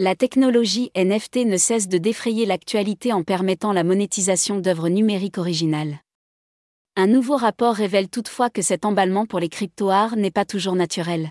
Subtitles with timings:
[0.00, 6.00] La technologie NFT ne cesse de défrayer l'actualité en permettant la monétisation d'œuvres numériques originales.
[6.96, 11.30] Un nouveau rapport révèle toutefois que cet emballement pour les crypto-arts n'est pas toujours naturel.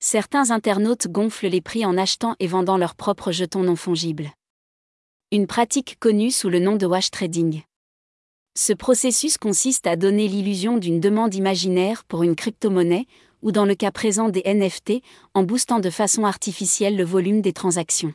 [0.00, 4.30] Certains internautes gonflent les prix en achetant et vendant leurs propres jetons non fongibles.
[5.30, 7.64] Une pratique connue sous le nom de wash trading.
[8.56, 13.06] Ce processus consiste à donner l'illusion d'une demande imaginaire pour une crypto-monnaie,
[13.42, 15.02] ou dans le cas présent des NFT,
[15.34, 18.14] en boostant de façon artificielle le volume des transactions.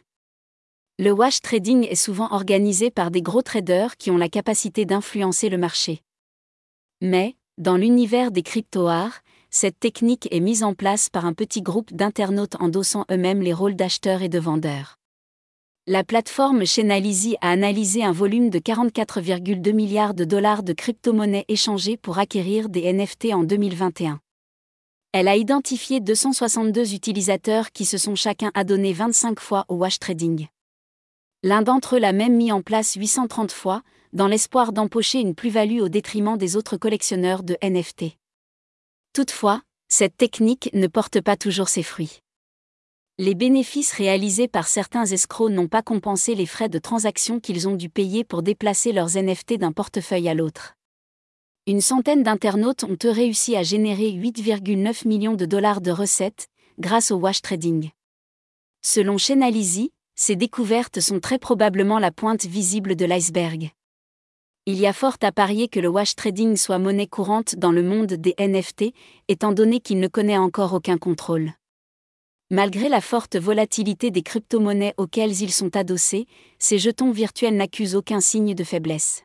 [1.00, 5.50] Le wash trading est souvent organisé par des gros traders qui ont la capacité d'influencer
[5.50, 6.02] le marché.
[7.02, 11.94] Mais, dans l'univers des crypto-arts, cette technique est mise en place par un petit groupe
[11.94, 14.98] d'internautes endossant eux-mêmes les rôles d'acheteurs et de vendeurs.
[15.86, 21.98] La plateforme Chainalysis a analysé un volume de 44,2 milliards de dollars de crypto-monnaies échangées
[21.98, 24.20] pour acquérir des NFT en 2021.
[25.16, 30.48] Elle a identifié 262 utilisateurs qui se sont chacun adonnés 25 fois au wash trading.
[31.44, 35.82] L'un d'entre eux l'a même mis en place 830 fois, dans l'espoir d'empocher une plus-value
[35.82, 38.18] au détriment des autres collectionneurs de NFT.
[39.14, 42.22] Toutefois, cette technique ne porte pas toujours ses fruits.
[43.20, 47.76] Les bénéfices réalisés par certains escrocs n'ont pas compensé les frais de transaction qu'ils ont
[47.76, 50.74] dû payer pour déplacer leurs NFT d'un portefeuille à l'autre
[51.66, 57.16] une centaine d'internautes ont réussi à générer 8,9 millions de dollars de recettes grâce au
[57.16, 57.92] wash trading.
[58.82, 63.72] Selon Chainalysis, ces découvertes sont très probablement la pointe visible de l'iceberg.
[64.66, 67.84] Il y a fort à parier que le wash trading soit monnaie courante dans le
[67.84, 68.94] monde des NFT,
[69.30, 71.54] étant donné qu'il ne connaît encore aucun contrôle.
[72.50, 76.28] Malgré la forte volatilité des crypto-monnaies auxquelles ils sont adossés,
[76.60, 79.24] ces jetons virtuels n'accusent aucun signe de faiblesse.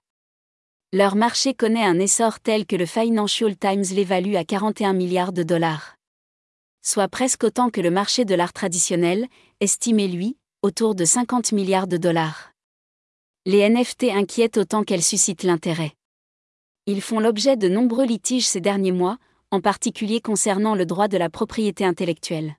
[0.94, 5.42] Leur marché connaît un essor tel que le Financial Times l'évalue à 41 milliards de
[5.42, 5.96] dollars.
[6.80, 9.26] Soit presque autant que le marché de l'art traditionnel,
[9.60, 12.52] estimé lui, autour de 50 milliards de dollars.
[13.44, 15.92] Les NFT inquiètent autant qu'elles suscitent l'intérêt.
[16.86, 19.18] Ils font l'objet de nombreux litiges ces derniers mois,
[19.50, 22.56] en particulier concernant le droit de la propriété intellectuelle.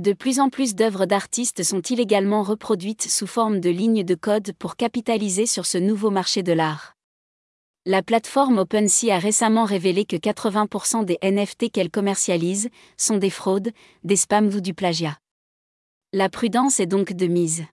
[0.00, 4.54] De plus en plus d'œuvres d'artistes sont illégalement reproduites sous forme de lignes de code
[4.58, 6.97] pour capitaliser sur ce nouveau marché de l'art.
[7.90, 12.68] La plateforme OpenSea a récemment révélé que 80% des NFT qu'elle commercialise
[12.98, 13.70] sont des fraudes,
[14.04, 15.16] des spams ou du plagiat.
[16.12, 17.64] La prudence est donc de mise.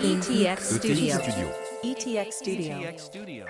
[0.00, 1.16] ETX Studio.
[1.84, 3.44] ETX Studio.